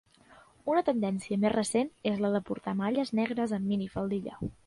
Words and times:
Una 0.75 0.81
tendència 0.87 1.37
més 1.43 1.53
recent 1.55 1.91
és 2.13 2.17
la 2.25 2.33
de 2.37 2.43
portar 2.49 2.75
malles 2.81 3.13
negres 3.21 3.57
amb 3.59 3.73
minifaldilla. 3.75 4.43